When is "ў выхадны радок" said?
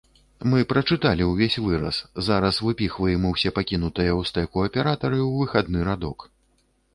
5.27-6.27